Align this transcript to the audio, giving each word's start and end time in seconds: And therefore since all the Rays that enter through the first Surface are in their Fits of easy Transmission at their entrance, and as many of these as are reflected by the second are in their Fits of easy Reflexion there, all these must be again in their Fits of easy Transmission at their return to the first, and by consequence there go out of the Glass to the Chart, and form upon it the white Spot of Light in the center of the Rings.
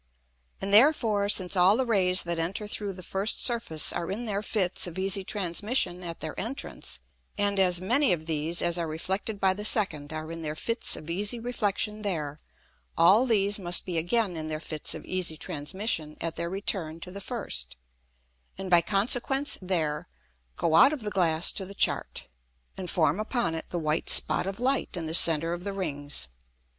And 0.59 0.73
therefore 0.73 1.29
since 1.29 1.55
all 1.55 1.77
the 1.77 1.85
Rays 1.85 2.23
that 2.23 2.39
enter 2.39 2.65
through 2.67 2.93
the 2.93 3.03
first 3.03 3.45
Surface 3.45 3.93
are 3.93 4.09
in 4.09 4.25
their 4.25 4.41
Fits 4.41 4.87
of 4.87 4.97
easy 4.97 5.23
Transmission 5.23 6.01
at 6.03 6.21
their 6.21 6.33
entrance, 6.39 7.01
and 7.37 7.59
as 7.59 7.79
many 7.79 8.11
of 8.11 8.25
these 8.25 8.63
as 8.63 8.79
are 8.79 8.87
reflected 8.87 9.39
by 9.39 9.53
the 9.53 9.63
second 9.63 10.11
are 10.11 10.31
in 10.31 10.41
their 10.41 10.55
Fits 10.55 10.95
of 10.95 11.07
easy 11.11 11.39
Reflexion 11.39 12.01
there, 12.01 12.39
all 12.97 13.27
these 13.27 13.59
must 13.59 13.85
be 13.85 13.99
again 13.99 14.35
in 14.35 14.47
their 14.47 14.59
Fits 14.59 14.95
of 14.95 15.05
easy 15.05 15.37
Transmission 15.37 16.17
at 16.19 16.35
their 16.35 16.49
return 16.49 16.99
to 17.01 17.11
the 17.11 17.21
first, 17.21 17.75
and 18.57 18.71
by 18.71 18.81
consequence 18.81 19.59
there 19.61 20.07
go 20.57 20.75
out 20.77 20.93
of 20.93 21.01
the 21.01 21.11
Glass 21.11 21.51
to 21.51 21.63
the 21.63 21.75
Chart, 21.75 22.27
and 22.75 22.89
form 22.89 23.19
upon 23.19 23.53
it 23.53 23.69
the 23.69 23.77
white 23.77 24.09
Spot 24.09 24.47
of 24.47 24.59
Light 24.59 24.97
in 24.97 25.05
the 25.05 25.13
center 25.13 25.53
of 25.53 25.63
the 25.63 25.73
Rings. 25.73 26.27